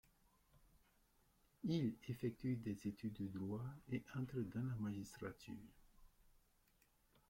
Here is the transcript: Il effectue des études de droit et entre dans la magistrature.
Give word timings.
Il 1.63 1.93
effectue 2.07 2.55
des 2.55 2.87
études 2.87 3.13
de 3.21 3.27
droit 3.37 3.63
et 3.91 4.03
entre 4.15 4.39
dans 4.39 4.63
la 4.63 4.75
magistrature. 4.79 5.69